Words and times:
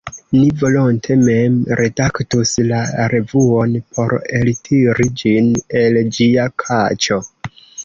Ni 0.35 0.45
volonte 0.61 1.17
mem 1.27 1.59
redaktus 1.81 2.53
la 2.71 2.79
revuon 3.13 3.77
por 3.99 4.17
eltiri 4.41 5.09
ĝin 5.23 5.53
el 5.85 6.03
ĝia 6.19 6.51
kaĉo. 6.67 7.25